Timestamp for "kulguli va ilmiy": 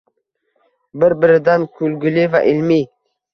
1.77-2.83